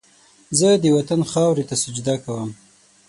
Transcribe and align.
زه 0.59 0.69
د 0.83 0.85
وطن 0.97 1.21
خاورې 1.31 1.63
ته 1.69 1.75
سجده 1.83 2.15
کوم 2.23 2.49